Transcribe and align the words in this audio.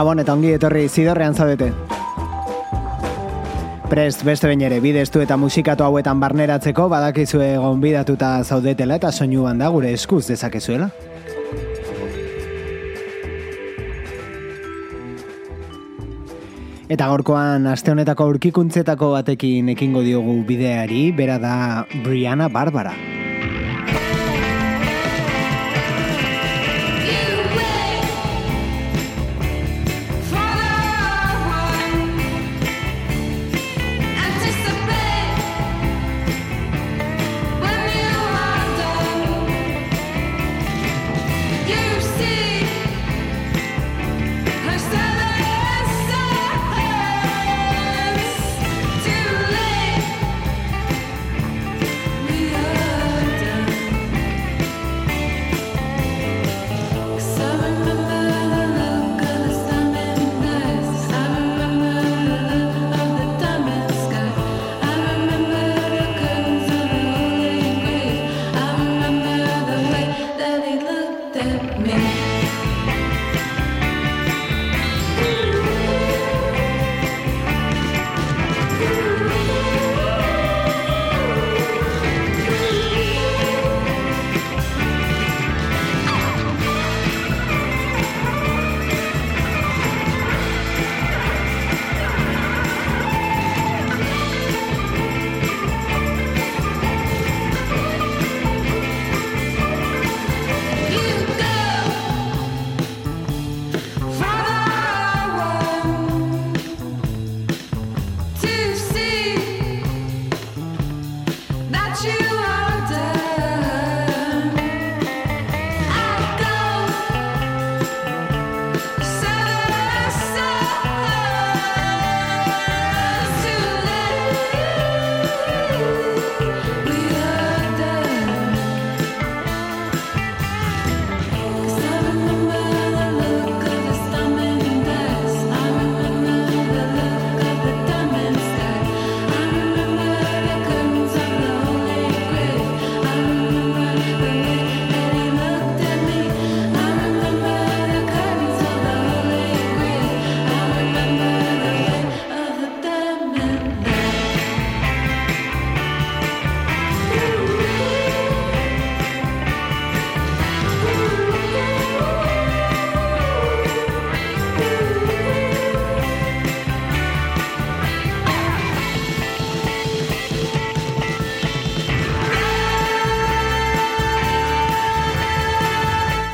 Gabon 0.00 0.16
eta 0.22 0.32
ongi 0.32 0.54
etorri 0.56 0.86
zidorrean 0.88 1.34
zaudete. 1.36 1.66
Prest 3.90 4.22
beste 4.24 4.48
bain 4.48 4.62
ere 4.64 4.78
bideztu 4.80 5.20
eta 5.20 5.36
musikatu 5.36 5.84
hauetan 5.84 6.22
barneratzeko 6.22 6.86
badakizue 6.88 7.50
gonbidatuta 7.60 8.30
zaudetela 8.40 8.96
eta 8.96 9.12
soinu 9.12 9.44
da 9.58 9.68
gure 9.68 9.92
eskuz 9.92 10.22
dezakezuela. 10.30 10.88
Eta 16.88 17.12
gorkoan 17.12 17.66
aste 17.66 17.92
honetako 17.92 18.24
aurkikuntzetako 18.24 19.12
batekin 19.18 19.68
ekingo 19.68 20.00
diogu 20.00 20.42
bideari, 20.48 21.12
bera 21.12 21.38
da 21.38 21.86
Brianna 22.02 22.48
Barbara. 22.48 23.19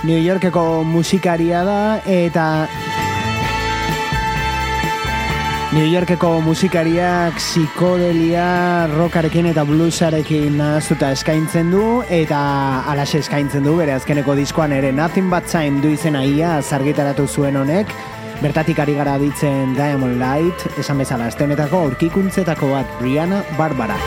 New 0.06 0.22
Yorkeko 0.22 0.84
musikaria 0.86 1.64
da 1.66 2.00
eta 2.06 2.68
New 5.74 5.86
Yorkeko 5.90 6.28
musikariak 6.46 7.34
psikodelia 7.40 8.86
rockarekin 8.92 9.48
eta 9.50 9.64
bluesarekin 9.66 10.60
nahaztuta 10.60 11.10
eskaintzen 11.16 11.72
du 11.74 11.82
eta 12.06 12.38
alaxe 12.92 13.18
eskaintzen 13.24 13.66
du 13.66 13.74
bere 13.80 13.96
azkeneko 13.98 14.36
diskoan 14.38 14.76
ere. 14.78 14.92
Nothing 14.94 15.26
But 15.32 15.50
Time 15.50 15.82
du 15.82 15.90
izena 15.90 16.22
ia 16.22 16.60
zargitaratu 16.62 17.26
zuen 17.26 17.58
honek. 17.58 17.90
Bertatik 18.44 18.78
ari 18.78 18.94
gara 18.94 19.18
ditzen 19.18 19.74
Diamond 19.74 20.22
Light 20.22 20.78
esan 20.78 21.02
bezala 21.02 21.26
estenetako 21.34 21.82
aurkikuntzetako 21.88 22.70
bat 22.76 22.96
Brianna 23.02 23.42
Barbara 23.58 23.98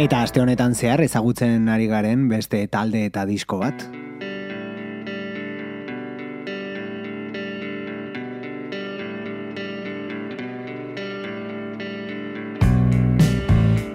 Eta 0.00 0.22
aste 0.24 0.40
honetan 0.40 0.72
zehar 0.72 1.02
ezagutzen 1.04 1.66
ari 1.68 1.84
garen 1.84 2.22
beste 2.30 2.62
talde 2.72 3.02
eta 3.04 3.26
disko 3.28 3.58
bat. 3.60 3.82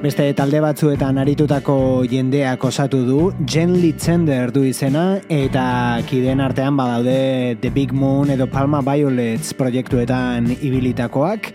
Beste 0.04 0.28
talde 0.38 0.62
batzuetan 0.62 1.18
aritutako 1.18 1.80
jendeak 2.06 2.68
osatu 2.70 3.00
du, 3.08 3.20
Jen 3.50 3.74
Litzender 3.82 4.54
du 4.54 4.62
izena, 4.70 5.08
eta 5.26 6.04
kideen 6.06 6.46
artean 6.46 6.78
badaude 6.78 7.58
The 7.64 7.74
Big 7.74 7.98
Moon 7.98 8.30
edo 8.30 8.46
Palma 8.46 8.84
Violets 8.86 9.56
proiektuetan 9.58 10.54
ibilitakoak, 10.60 11.50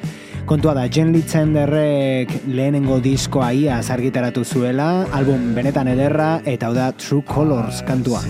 Kontua 0.50 0.72
da, 0.74 0.88
Jen 0.90 1.12
Litzenderrek 1.14 2.32
lehenengo 2.50 2.96
diskoa 2.98 3.52
ia 3.54 3.76
zargitaratu 3.86 4.42
zuela, 4.42 4.88
album 5.14 5.52
benetan 5.54 5.86
ederra, 5.92 6.40
eta 6.42 6.66
hau 6.66 6.74
da 6.74 6.90
True 6.90 7.22
Colors 7.22 7.84
kantua. 7.86 8.24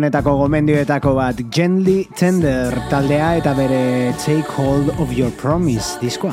Honetako 0.00 0.32
gomendioetako 0.38 1.10
bat 1.12 1.40
Gently 1.52 2.06
Tender 2.16 2.72
taldea 2.88 3.34
eta 3.36 3.52
bere 3.52 4.14
Take 4.16 4.48
Hold 4.56 4.94
of 4.96 5.12
Your 5.12 5.28
Promise 5.36 6.00
diskoa. 6.00 6.32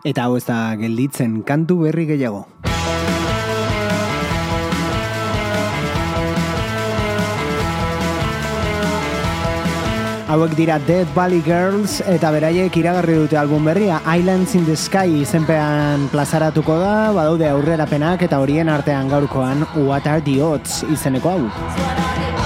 Eta 0.00 0.24
hau 0.24 0.38
ez 0.40 0.46
da 0.48 0.62
gelditzen 0.80 1.42
kantu 1.44 1.82
berri 1.84 2.08
gehiago. 2.14 2.46
Hauek 10.32 10.54
dira 10.56 10.78
Dead 10.88 11.04
Valley 11.12 11.42
Girls 11.44 11.98
eta 12.08 12.30
beraiek 12.32 12.72
iragarri 12.80 13.18
dute 13.20 13.36
album 13.36 13.66
berria 13.68 13.98
Islands 14.08 14.54
in 14.56 14.64
the 14.64 14.72
Sky 14.72 15.20
izenpean 15.20 16.06
plazaratuko 16.08 16.78
da, 16.80 16.94
badaude 17.12 17.50
aurrerapenak 17.52 18.24
eta 18.24 18.40
horien 18.40 18.72
artean 18.72 19.12
gaurkoan 19.12 19.66
What 19.76 20.08
are 20.08 20.24
the 20.24 20.40
odds 20.40 20.80
izeneko 20.88 21.36
hau. 21.36 22.41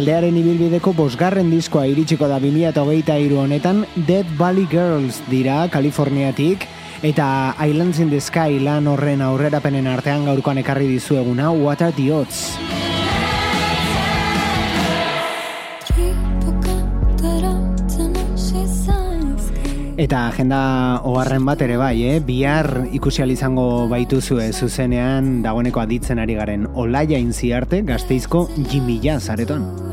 Taldearen 0.00 0.36
ibilbideko 0.40 0.94
bosgarren 0.96 1.50
diskoa 1.52 1.82
iritsiko 1.90 2.24
da 2.30 2.38
2008 2.40 3.18
iru 3.20 3.42
honetan 3.42 3.82
Dead 4.08 4.24
Valley 4.38 4.64
Girls 4.70 5.18
dira 5.28 5.66
Kaliforniatik 5.68 6.64
eta 7.04 7.52
Islands 7.60 8.00
in 8.00 8.08
the 8.08 8.20
Sky 8.20 8.56
lan 8.64 8.88
horren 8.88 9.20
aurrerapenen 9.20 9.90
artean 9.92 10.24
gaurkoan 10.24 10.62
ekarri 10.62 10.88
dizueguna 10.88 11.50
What 11.52 11.84
are 11.84 11.92
the 11.92 12.08
odds? 12.16 12.56
Eta 20.00 20.22
agenda 20.30 20.62
oharren 21.04 21.44
bat 21.44 21.60
ere 21.60 21.76
bai, 21.76 21.92
eh? 22.08 22.16
bihar 22.24 22.86
ikusi 22.88 23.20
izango 23.36 23.86
baituzu 23.92 24.40
zuzenean 24.56 25.42
dagoeneko 25.44 25.84
aditzen 25.84 26.18
ari 26.18 26.40
garen 26.40 26.66
Olaia 26.72 27.18
Inziarte 27.20 27.82
gazteizko 27.82 28.48
Jimmy 28.56 28.98
Jazz 29.04 29.28
aretoan. 29.28 29.89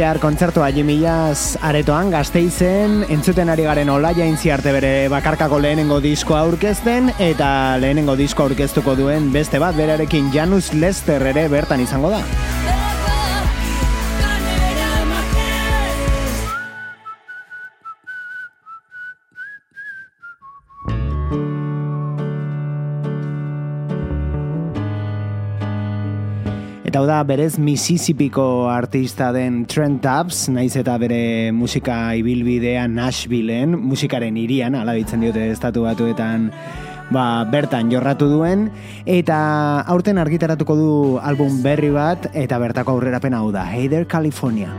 Bihar 0.00 0.16
kontzertua 0.16 0.70
jimilaz 0.72 1.58
aretoan 1.60 2.08
gazteizen, 2.14 3.02
entzuten 3.12 3.52
ari 3.52 3.66
garen 3.66 3.90
olaia 3.92 4.24
arte 4.54 4.72
bere 4.72 4.92
bakarkako 5.12 5.58
lehenengo 5.60 6.00
diskoa 6.00 6.40
aurkezten, 6.40 7.12
eta 7.18 7.76
lehenengo 7.76 8.16
diskoa 8.16 8.46
aurkeztuko 8.46 8.96
duen 8.96 9.30
beste 9.30 9.58
bat 9.58 9.76
berarekin 9.76 10.32
Janus 10.32 10.72
Lester 10.72 11.20
ere 11.34 11.48
bertan 11.48 11.84
izango 11.84 12.08
da. 12.08 12.24
Da, 27.20 27.24
berez 27.24 27.58
Mississippiko 27.58 28.70
artista 28.70 29.30
den 29.32 29.66
Trent 29.66 30.00
Tubbs, 30.00 30.48
naiz 30.48 30.72
eta 30.78 30.96
bere 30.98 31.52
musika 31.52 32.14
ibilbidea 32.16 32.86
Nashvilleen, 32.88 33.76
musikaren 33.76 34.38
irian, 34.40 34.74
ala 34.78 34.94
ditzen 34.96 35.20
diote 35.20 35.50
estatu 35.52 35.84
batuetan, 35.84 36.48
ba, 37.12 37.44
bertan 37.50 37.92
jorratu 37.92 38.30
duen, 38.30 38.70
eta 39.04 39.40
aurten 39.84 40.20
argitaratuko 40.22 40.76
du 40.76 40.92
album 41.20 41.60
berri 41.64 41.92
bat, 41.92 42.30
eta 42.32 42.60
bertako 42.62 42.96
aurrerapen 42.96 43.36
hau 43.36 43.50
da, 43.52 43.66
Hey 43.68 43.88
There 43.88 44.08
California. 44.08 44.72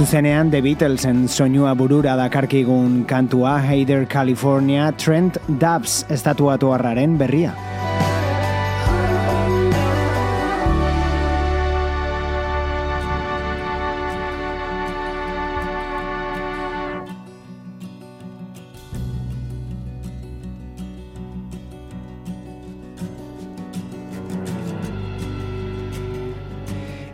Zuzenean 0.00 0.48
The 0.48 0.62
Beatlesen 0.64 1.26
soinua 1.28 1.74
burura 1.76 2.14
dakarkigun 2.16 3.02
kantua 3.04 3.58
Heider 3.60 4.06
California 4.08 4.88
Trent 4.96 5.36
Dubs 5.60 6.06
estatuatu 6.08 6.72
harraren 6.72 7.18
berria. 7.20 7.52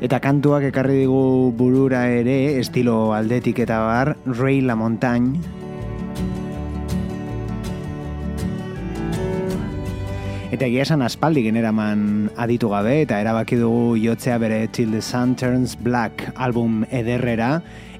Eta 0.06 0.20
kantuak 0.22 0.62
ekarri 0.68 1.00
digu 1.00 1.50
burura 1.58 2.04
ere, 2.14 2.60
estilo 2.60 3.10
aldetik 3.10 3.58
eta 3.64 3.80
bar, 3.82 4.12
Ray 4.38 4.60
La 4.62 4.76
Montagne. 4.78 5.40
Eta 10.54 10.68
egia 10.68 10.84
esan 10.84 11.02
aspaldi 11.02 11.42
generaman 11.48 12.30
aditu 12.38 12.70
gabe, 12.70 13.00
eta 13.02 13.18
erabaki 13.24 13.58
dugu 13.58 13.96
jotzea 13.98 14.36
bere 14.38 14.68
Till 14.68 14.94
the 14.94 15.02
Sun 15.02 15.34
Turns 15.34 15.74
Black 15.74 16.22
album 16.36 16.84
ederrera, 16.94 17.56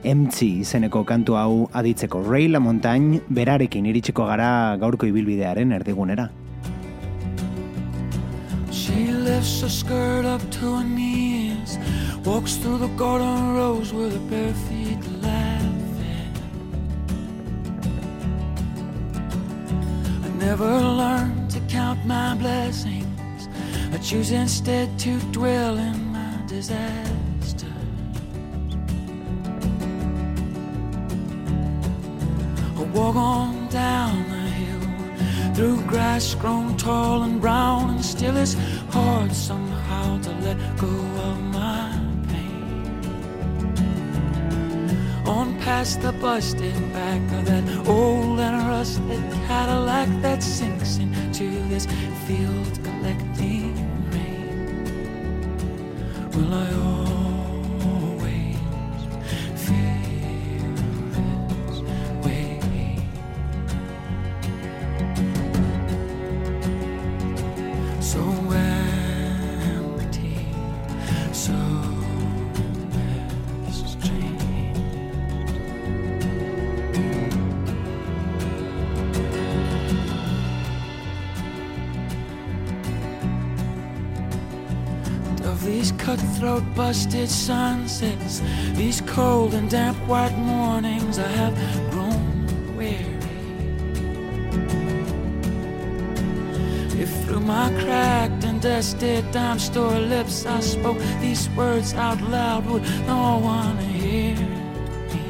emtzi 0.07 0.61
izeneko 0.63 1.03
kantu 1.03 1.35
hau 1.41 1.67
aditzeko 1.75 2.23
Ray 2.23 2.47
La 2.47 2.63
Montagne 2.63 3.19
berarekin 3.27 3.91
iritsiko 3.91 4.29
gara 4.31 4.77
gaurko 4.79 5.11
ibilbidearen 5.11 5.75
erdigunera. 5.75 6.31
She 8.71 9.11
lifts 9.11 9.63
her 9.63 9.69
skirt 9.69 10.25
up 10.25 10.49
to 10.61 10.77
her 10.77 11.46
Walks 12.25 12.57
through 12.57 12.79
the 12.79 12.89
garden 12.97 13.55
rows 13.55 13.93
with 13.93 14.13
her 14.13 14.31
bare 14.31 14.55
feet 14.67 14.99
laughing. 15.23 16.33
I 20.25 20.29
never 20.39 20.71
learned 20.81 21.51
to 21.51 21.61
count 21.69 22.05
my 22.05 22.35
blessings. 22.35 23.49
I 23.93 23.99
choose 23.99 24.31
instead 24.31 24.99
to 25.01 25.19
dwell 25.33 25.79
in 25.79 26.13
my 26.13 26.43
disasters 26.47 27.17
I 32.79 32.83
walk 32.93 33.17
on 33.17 33.69
down 33.69 34.36
Through 35.57 35.87
grass 35.87 36.35
grown 36.35 36.77
tall 36.77 37.23
and 37.23 37.41
brown 37.41 37.89
And 37.89 38.05
still 38.05 38.37
it's 38.37 38.53
hard 38.91 39.33
somehow 39.33 40.21
to 40.21 40.31
let 40.45 40.59
go 40.77 40.87
of 40.87 41.43
my 41.45 41.99
pain. 42.29 43.17
on 45.25 45.59
past 45.61 46.03
the 46.03 46.13
busted 46.13 46.75
back 46.93 47.23
of 47.39 47.47
that 47.47 47.89
old 47.89 48.39
and 48.39 48.69
rusted 48.69 49.23
Cadillac 49.47 50.11
that 50.21 50.43
sinks 50.43 50.99
into 50.99 51.49
this 51.71 51.87
field 52.27 52.79
collecting 52.85 53.73
rain. 54.11 54.85
Will 56.33 56.53
I 56.53 56.76
busted 86.87 87.29
sunsets 87.29 88.41
These 88.75 89.01
cold 89.01 89.55
and 89.55 89.69
damp 89.69 89.99
white 90.07 90.39
mornings 90.39 91.19
I 91.19 91.31
have 91.43 91.57
grown 91.91 92.47
weary. 92.77 93.03
If 97.03 97.11
through 97.25 97.41
my 97.41 97.69
cracked 97.83 98.45
and 98.45 98.63
dusted 98.63 99.25
dime 99.33 99.59
store 99.59 99.99
lips. 100.15 100.47
I 100.47 100.61
spoke 100.61 101.01
these 101.21 101.51
words 101.61 101.93
out 101.95 102.21
loud 102.23 102.65
Would 102.67 102.85
no 103.15 103.41
one 103.59 103.79
hear 103.79 104.37
me. 105.13 105.25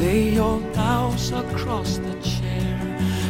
Lay 0.00 0.22
your 0.40 0.58
blouse 0.72 1.32
across 1.32 1.98
the 1.98 2.14
chair. 2.30 2.78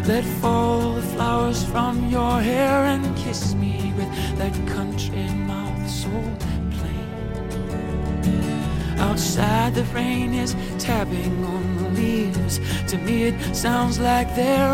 let 0.06 0.24
fall 0.40 0.94
the 0.98 1.02
flowers 1.14 1.60
from 1.72 1.94
your 2.08 2.40
hair 2.40 2.78
and 2.94 3.17
that 4.38 4.54
country 4.68 5.24
mouth 5.46 5.90
so 5.90 6.10
plain. 6.76 7.08
Outside, 8.98 9.74
the 9.74 9.84
rain 9.94 10.32
is 10.32 10.54
tapping 10.78 11.44
on 11.44 11.76
the 11.78 11.88
leaves. 11.90 12.60
To 12.86 12.96
me, 12.98 13.24
it 13.24 13.54
sounds 13.54 13.98
like 13.98 14.28
they're 14.36 14.72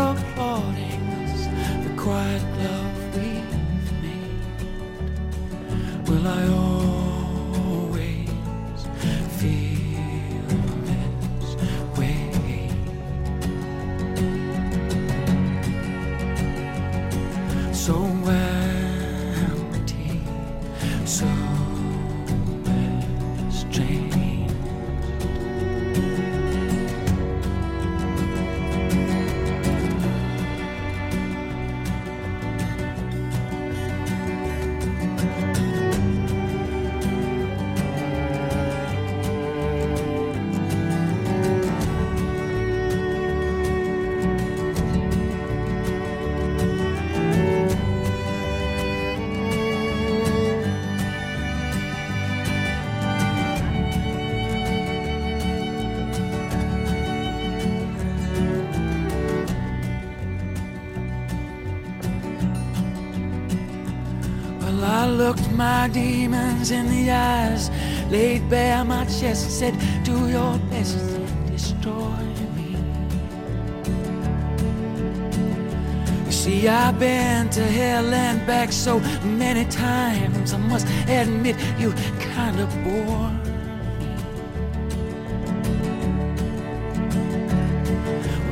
my 65.33 65.87
demons 65.87 66.69
in 66.69 66.87
the 66.87 67.09
eyes, 67.09 67.71
laid 68.11 68.47
bare 68.47 68.85
my 68.85 69.05
chest, 69.05 69.49
said, 69.57 69.73
Do 70.03 70.29
your 70.29 70.59
best 70.69 70.99
destroy 71.47 72.21
me. 72.55 72.77
You 76.25 76.31
see, 76.31 76.67
I've 76.67 76.99
been 76.99 77.49
to 77.49 77.63
hell 77.63 78.13
and 78.13 78.45
back 78.45 78.71
so 78.71 78.99
many 79.23 79.65
times, 79.65 80.53
I 80.53 80.57
must 80.57 80.85
admit 81.07 81.55
you 81.79 81.91
kind 82.35 82.59
of 82.59 82.69
bore. 82.83 83.31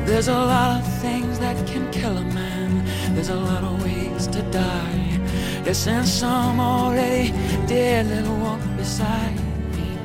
There's 0.08 0.28
a 0.28 0.34
lot 0.34 0.82
of 0.82 1.02
things 1.02 1.38
that 1.38 1.56
can 1.68 1.92
kill 1.92 2.18
a 2.18 2.24
man. 2.24 2.84
There's 3.14 3.30
a 3.30 3.36
lot 3.36 3.64
of 3.64 3.84
ways 3.84 4.26
to 4.28 4.42
die. 4.50 5.03
Yes, 5.66 5.88
and 5.88 6.06
some 6.06 6.60
already 6.60 7.32
dead 7.68 8.08
little 8.08 8.38
walk 8.38 8.60
beside 8.76 9.34
me. 9.78 9.98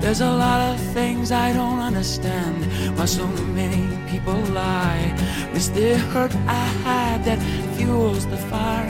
There's 0.00 0.20
a 0.20 0.30
lot 0.30 0.74
of 0.74 0.80
things 0.92 1.30
I 1.30 1.52
don't 1.52 1.78
understand. 1.78 2.66
Why 2.98 3.04
so 3.04 3.28
many 3.54 3.86
people 4.10 4.34
lie. 4.52 5.14
It's 5.54 5.68
the 5.68 5.98
hurt 6.10 6.34
I 6.48 6.64
hide 6.82 7.24
that 7.26 7.38
fuels 7.76 8.26
the 8.26 8.38
fire 8.38 8.89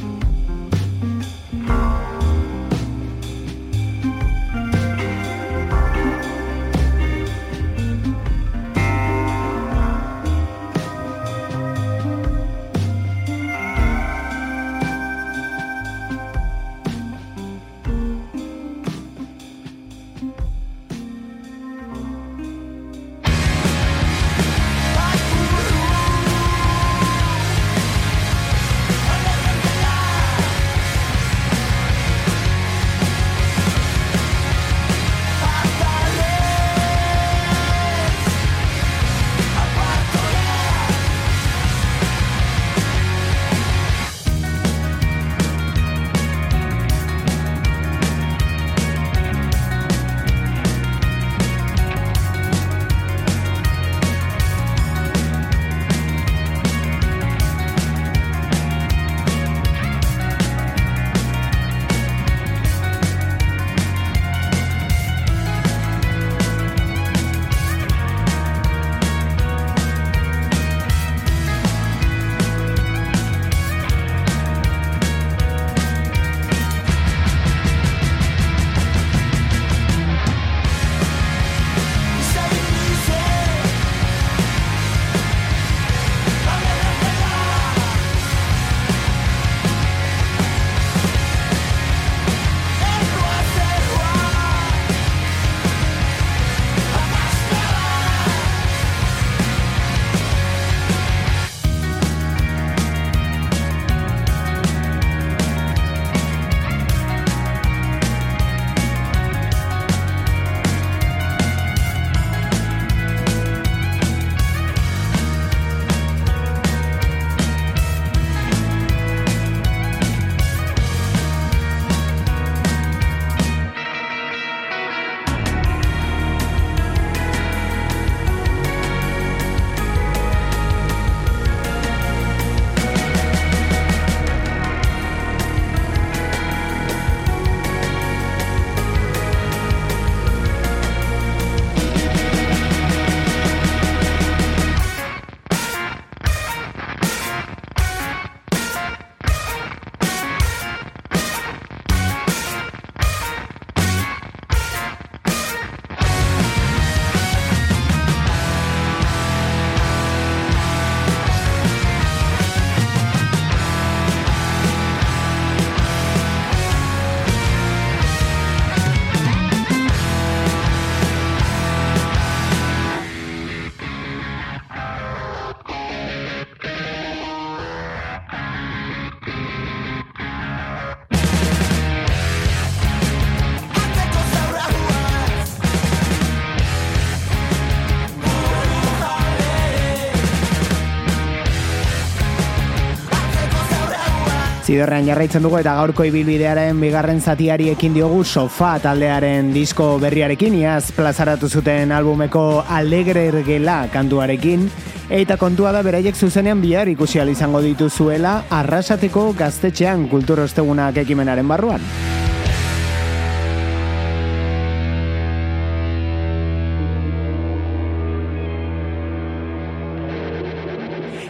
Zidorrean 194.71 195.03
jarraitzen 195.03 195.43
dugu 195.43 195.57
eta 195.59 195.73
gaurko 195.75 196.05
ibilbidearen 196.07 196.77
bigarren 196.79 197.17
zatiari 197.19 197.65
ekin 197.73 197.91
diogu 197.97 198.21
sofa 198.23 198.69
taldearen 198.79 199.49
disko 199.51 199.97
berriarekin, 199.99 200.55
iaz 200.61 200.93
plazaratu 200.95 201.49
zuten 201.49 201.91
albumeko 201.91 202.63
alegre 202.77 203.25
ergela 203.33 203.81
kantuarekin, 203.91 204.63
eta 205.11 205.35
kontua 205.41 205.75
da 205.75 205.83
beraiek 205.83 206.15
zuzenean 206.15 206.63
bihar 206.63 206.87
ikusi 206.87 207.19
izango 207.19 207.59
dituzuela 207.59 208.45
arrasateko 208.61 209.33
gaztetxean 209.35 210.07
kulturostegunak 210.07 211.03
ekimenaren 211.03 211.51
barruan. 211.51 211.83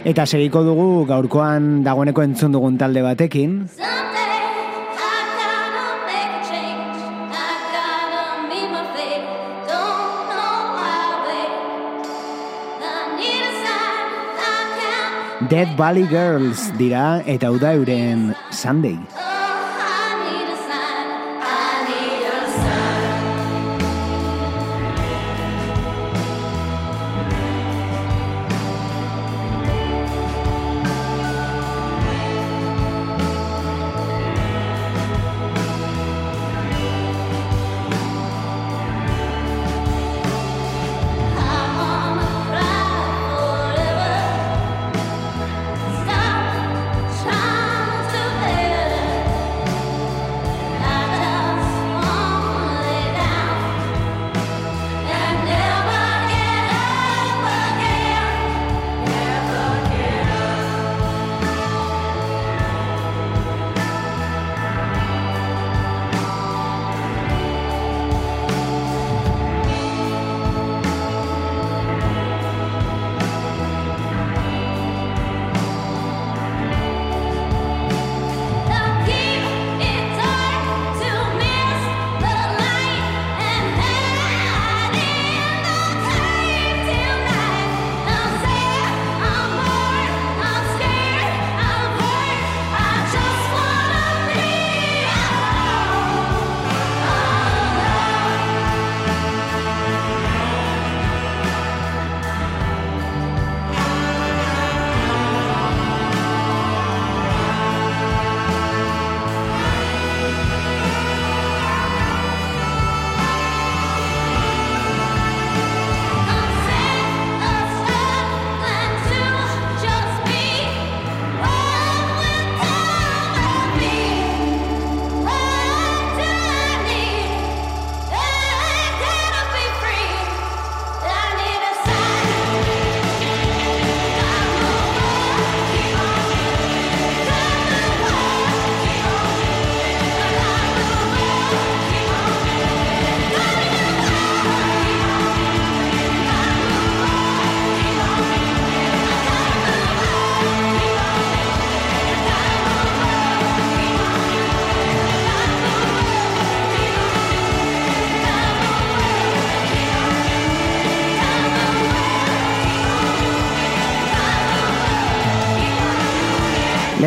Eta 0.02 0.24
segiko 0.26 0.64
dugu 0.66 1.04
gaurkoan 1.06 1.84
dagoeneko 1.86 2.24
entzun 2.26 2.56
dugun 2.56 2.74
talde 2.78 3.04
batekin. 3.06 3.60
Dead 15.52 15.70
Valley 15.78 16.06
Girls 16.10 16.70
dira 16.78 17.22
eta 17.26 17.52
hau 17.52 17.58
da 17.62 17.76
euren 17.78 18.32
Sunday. 18.50 19.21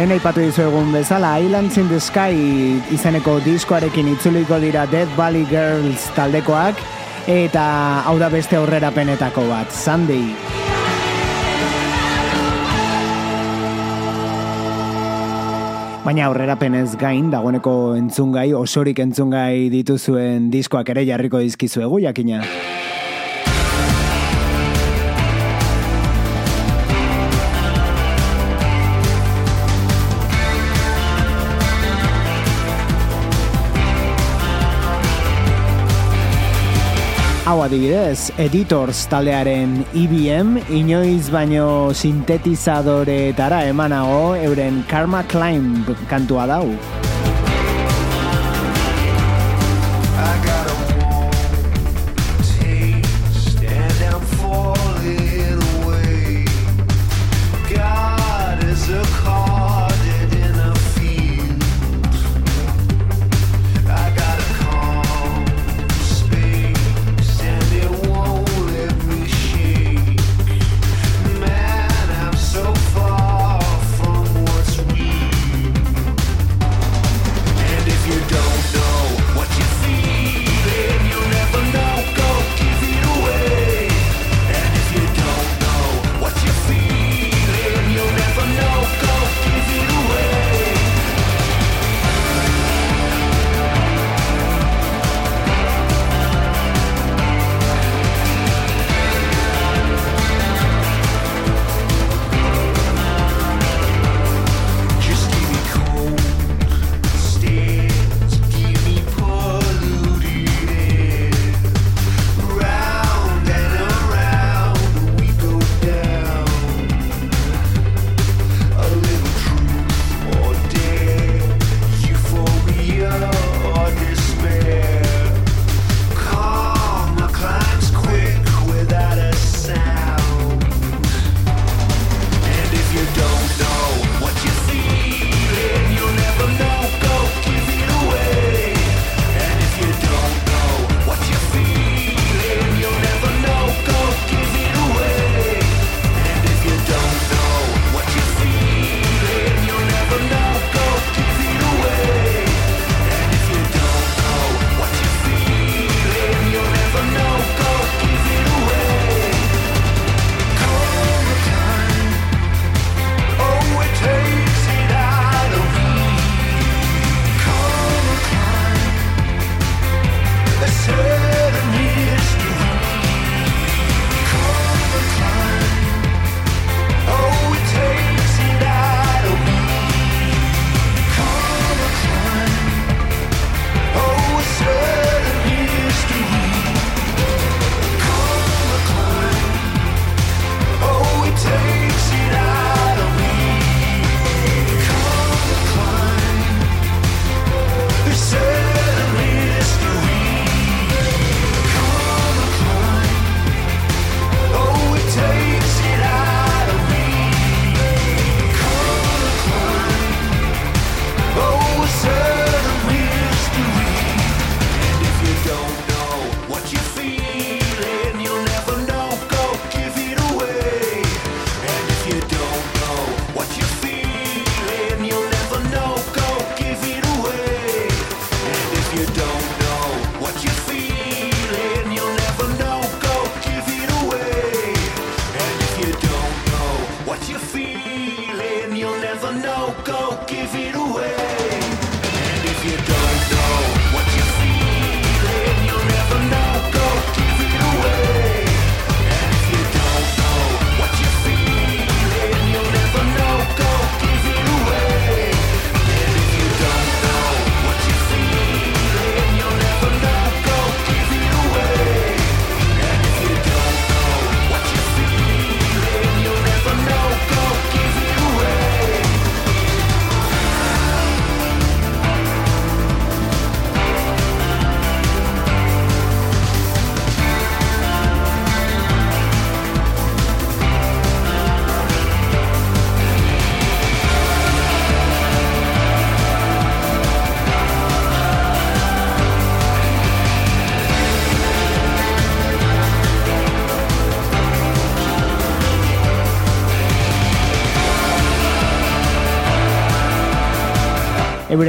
Lehen 0.05 0.19
aipatu 0.19 0.43
dizu 0.43 0.61
egun 0.61 0.91
bezala, 0.93 1.31
Islands 1.41 1.79
in 1.81 1.87
the 1.89 1.97
Sky 1.97 2.35
izeneko 2.93 3.39
diskoarekin 3.41 4.11
itzuliko 4.11 4.59
dira 4.61 4.83
Dead 4.91 5.09
Valley 5.17 5.47
Girls 5.49 6.03
taldekoak, 6.13 6.77
eta 7.25 7.63
hau 8.05 8.13
da 8.21 8.29
beste 8.29 8.53
aurrera 8.53 8.91
penetako 8.93 9.47
bat, 9.49 9.73
Sunday. 9.73 10.21
Baina 16.05 16.29
aurrera 16.29 16.59
penez 16.61 16.91
gain, 17.01 17.33
dagoeneko 17.33 17.95
entzungai, 17.97 18.51
osorik 18.53 19.01
entzungai 19.01 19.71
dituzuen 19.73 20.51
diskoak 20.53 20.93
ere 20.93 21.09
jarriko 21.09 21.41
dizkizuegu, 21.41 22.03
jakina. 22.05 22.45
Hau 37.45 37.59
adibidez, 37.61 38.31
Editors 38.41 39.03
taldearen 39.05 39.75
IBM, 39.93 40.55
e 40.63 40.79
inoiz 40.79 41.29
baino 41.29 41.93
sintetizadoretara 41.93 43.59
emanago 43.69 44.33
euren 44.47 44.81
Karma 44.89 45.21
Climb 45.29 45.93
kantua 46.09 46.47
dau. 46.49 46.65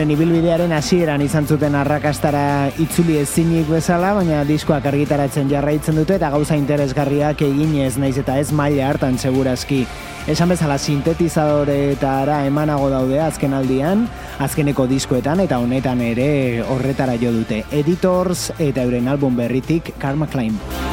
Euren 0.07 0.21
ibilbidearen 0.23 0.71
hasieran 0.71 1.23
izan 1.25 1.49
zuten 1.51 1.75
arrakastara 1.75 2.69
itzuli 2.79 3.17
ezinik 3.19 3.67
bezala, 3.67 4.13
baina 4.15 4.45
diskoak 4.47 4.87
argitaratzen 4.87 5.51
jarraitzen 5.51 5.99
dute 5.99 6.15
eta 6.21 6.31
gauza 6.31 6.55
interesgarriak 6.55 7.43
eginez 7.43 7.97
naiz 7.99 8.15
eta 8.23 8.39
ez 8.39 8.53
maila 8.55 8.87
hartan 8.87 9.19
segurazki. 9.19 9.83
Esan 10.31 10.55
bezala 10.55 10.79
sintetizadoretara 10.79 12.45
emanago 12.47 12.87
daude 12.95 13.19
azken 13.19 13.59
aldian, 13.59 14.07
azkeneko 14.39 14.87
diskoetan 14.87 15.43
eta 15.43 15.59
honetan 15.59 16.07
ere 16.07 16.63
horretara 16.63 17.19
jo 17.19 17.35
dute. 17.43 17.65
Editors 17.75 18.53
eta 18.61 18.87
euren 18.87 19.11
album 19.11 19.35
berritik 19.43 19.97
Karma 19.99 20.31
Climb. 20.31 20.86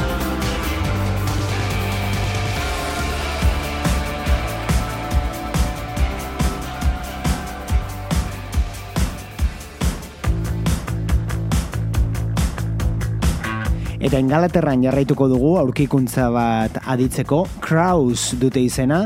Eta 14.14 14.20
engalaterran 14.22 14.84
jarraituko 14.86 15.26
dugu 15.26 15.56
aurkikuntza 15.58 16.28
bat 16.30 16.76
aditzeko, 16.86 17.40
Kraus 17.66 18.36
dute 18.38 18.62
izena, 18.62 19.00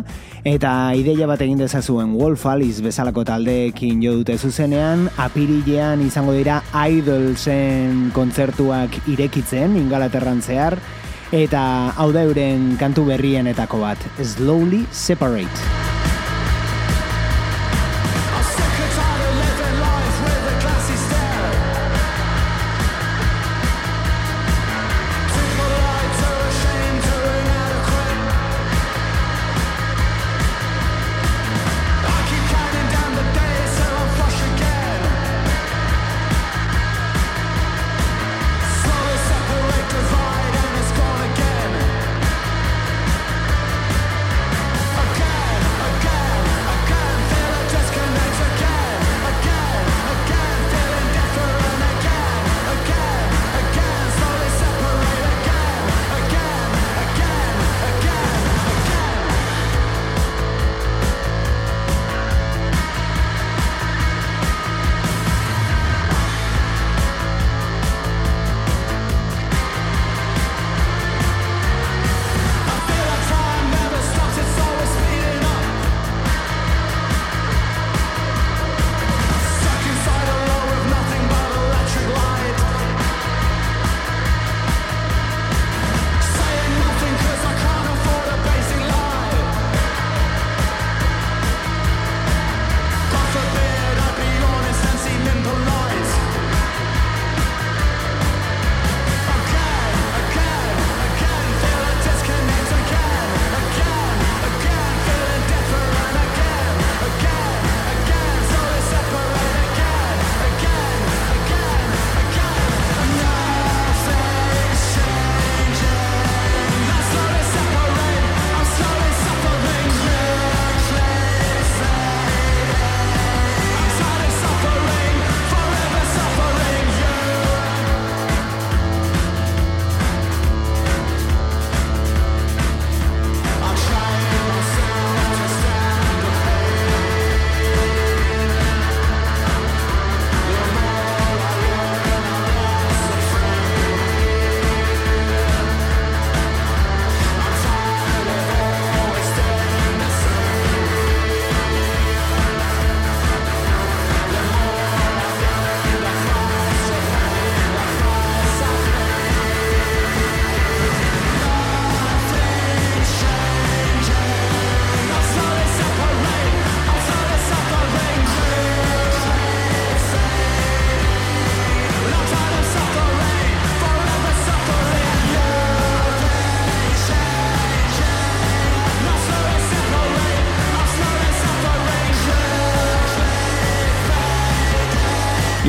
eta 0.43 0.73
ideia 0.99 1.23
bat 1.31 1.39
egin 1.45 1.61
dezazuen 1.63 2.11
Wolf 2.19 2.43
Alice 2.51 2.83
bezalako 2.83 3.23
taldeekin 3.31 4.03
jo 4.03 4.17
dute 4.19 4.35
zuzenean, 4.35 5.07
apirilean 5.15 6.03
izango 6.03 6.35
dira 6.35 6.59
Idolsen 6.75 8.09
kontzertuak 8.11 8.99
irekitzen 9.07 9.79
ingalaterran 9.79 10.43
zehar, 10.43 10.75
eta 11.31 11.63
hau 11.95 12.11
da 12.11 12.27
euren 12.27 12.73
kantu 12.75 13.07
berrienetako 13.07 13.85
bat, 13.87 14.09
Slowly 14.19 14.89
Separate. 14.91 15.86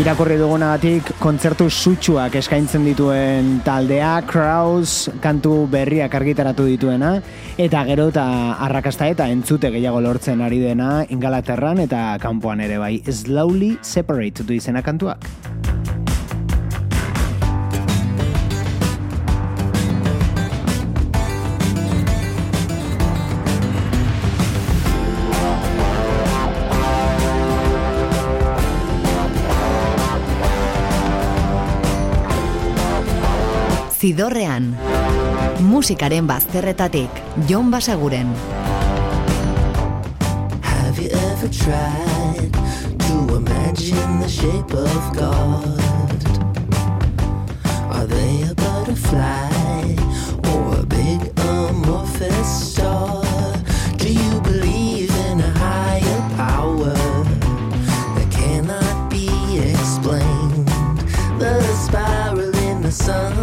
Irakurri 0.09 0.39
dugunagatik 0.41 1.11
kontzertu 1.21 1.67
sutsuak 1.69 2.39
eskaintzen 2.39 2.87
dituen 2.87 3.51
taldea, 3.61 4.15
Kraus 4.25 5.11
kantu 5.21 5.67
berriak 5.69 6.17
argitaratu 6.17 6.65
dituena, 6.65 7.11
eta 7.61 7.83
gero 7.91 8.09
eta 8.09 8.25
arrakasta 8.65 9.11
eta 9.13 9.29
entzute 9.29 9.69
gehiago 9.75 10.01
lortzen 10.01 10.41
ari 10.41 10.63
dena 10.65 11.03
ingalaterran 11.13 11.85
eta 11.85 12.15
kanpoan 12.25 12.65
ere 12.65 12.81
bai. 12.81 12.95
Slowly 13.05 13.75
Separate 13.85 14.49
du 14.49 14.57
izena 14.57 14.81
kantuak. 14.81 15.29
Zidorrean. 33.99 34.79
Musikaren 35.59 36.27
bazterretatik, 36.27 37.11
Jon 37.49 37.71
Basaguren. 37.71 38.31
Have 40.63 41.03
you 41.03 41.11
ever 41.11 41.49
tried 41.51 42.53
to 43.07 43.35
imagine 43.35 44.21
the 44.21 44.29
shape 44.29 44.73
of 44.73 45.03
God? 45.19 45.83
Are 47.91 48.07
they 48.07 48.47
a 48.47 48.55
butterfly 48.55 49.97
or 50.55 50.79
a 50.79 50.87
big 50.87 51.35
amorphous 51.41 52.71
star? 52.71 53.25
Do 53.99 54.07
you 54.07 54.41
believe 54.43 55.11
in 55.27 55.41
a 55.41 55.51
higher 55.59 56.23
power 56.37 56.95
that 58.15 58.31
cannot 58.31 59.11
be 59.11 59.27
explained? 59.59 60.69
The 61.43 61.59
spiral 61.75 62.55
in 62.71 62.83
the 62.83 62.93
sun 62.93 63.38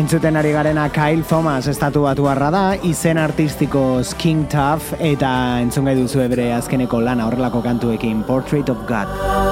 Entzuten 0.00 0.36
ari 0.40 0.48
garena 0.52 0.86
Kyle 0.88 1.22
Thomas 1.28 1.66
estatu 1.68 2.06
batu 2.06 2.24
da, 2.24 2.74
izen 2.88 3.18
artistiko 3.18 4.00
King 4.16 4.48
Tough 4.48 4.96
eta 4.98 5.60
entzun 5.60 5.84
gai 5.84 5.94
duzu 5.94 6.24
bere 6.24 6.54
azkeneko 6.56 7.02
lana 7.04 7.26
horrelako 7.26 7.60
kantuekin 7.60 8.24
Portrait 8.24 8.70
of 8.70 8.78
God. 8.88 9.49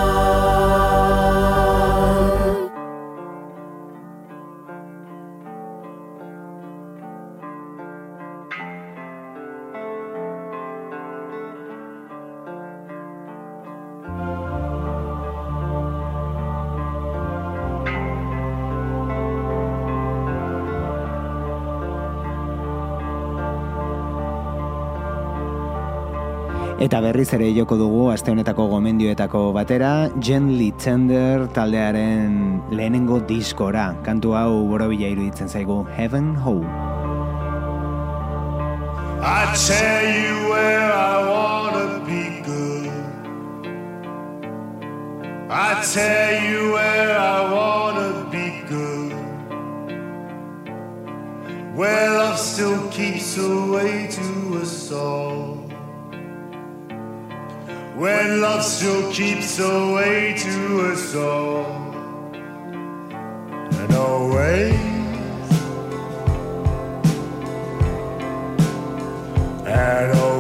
Eta 26.89 27.03
berriz 27.05 27.27
ere 27.37 27.51
joko 27.53 27.77
dugu 27.77 28.07
aste 28.09 28.31
honetako 28.33 28.65
gomendioetako 28.71 29.41
batera 29.53 30.09
Gently 30.25 30.71
Tender 30.81 31.43
taldearen 31.53 32.63
lehenengo 32.73 33.19
diskora. 33.29 33.91
Kantu 34.07 34.33
hau 34.33 34.63
borobila 34.71 35.11
iruditzen 35.13 35.53
zaigu 35.53 35.77
Heaven 35.99 36.31
Ho. 36.47 36.55
I 39.21 39.53
tell 39.67 40.07
you 40.17 40.49
where 40.49 40.89
I 40.95 41.13
wanna 41.29 42.01
be 42.09 42.23
good. 42.49 42.89
I 45.51 45.85
tell 45.93 46.41
you 46.49 46.73
where 46.73 47.13
I 47.19 47.39
wanna 47.53 48.11
be 48.33 48.47
good. 48.73 49.13
Where 51.77 52.09
love 52.17 52.39
still 52.39 52.81
keeps 52.89 53.37
away 53.37 54.09
to 54.17 54.59
us 54.63 54.91
all. 54.91 55.48
When 57.99 58.41
love 58.41 58.63
still 58.63 59.13
keeps 59.13 59.59
away 59.59 60.35
to 60.39 60.93
us 60.93 61.17
all. 61.17 61.67
And 63.75 63.93
always. 63.93 64.89
and 69.67 70.19
away 70.19 70.38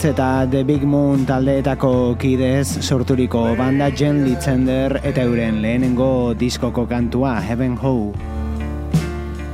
Smith 0.00 0.16
eta 0.16 0.46
The 0.48 0.64
Big 0.64 0.84
Moon 0.88 1.26
taldeetako 1.28 2.16
kidez 2.16 2.80
sorturiko 2.80 3.42
banda 3.58 3.90
Jen 3.92 4.22
Litzender 4.24 4.96
eta 5.04 5.26
euren 5.28 5.60
lehenengo 5.60 6.32
diskoko 6.32 6.86
kantua 6.88 7.34
Heaven 7.44 7.76
Ho. 7.76 8.14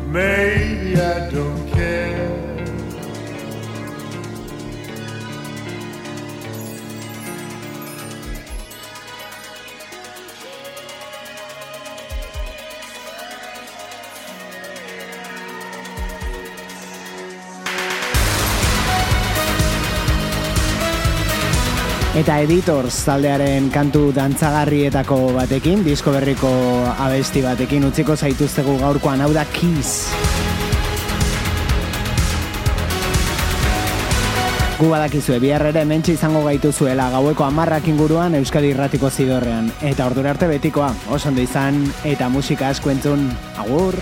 Maybe 0.07 0.95
I 0.95 1.31
don't 1.35 1.66
eta 22.17 22.39
Editors 22.41 23.03
taldearen 23.05 23.69
kantu 23.69 24.09
dantzagarrietako 24.17 25.19
batekin, 25.37 25.83
disko 25.85 26.15
berriko 26.15 26.49
abesti 26.97 27.43
batekin 27.45 27.85
utziko 27.91 28.17
zaituztegu 28.17 28.79
gaurkoan, 28.81 29.21
hau 29.21 29.33
da 29.37 29.45
Kiss. 29.53 30.09
Gu 34.77 34.89
badakizue, 34.93 35.39
bihar 35.41 35.65
mentxe 35.89 36.13
izango 36.17 36.43
gaituzuela 36.45 37.11
gaueko 37.11 37.45
amarrak 37.45 37.89
inguruan 37.89 38.35
Euskadi 38.35 38.73
Irratiko 38.75 39.11
zidorrean. 39.11 39.71
Eta 39.81 40.07
ordura 40.07 40.31
arte 40.31 40.49
betikoa, 40.49 40.95
oso 41.09 41.31
izan, 41.31 41.85
eta 42.05 42.29
musika 42.29 42.69
asko 42.69 42.91
entzun, 42.91 43.31
agur! 43.57 43.95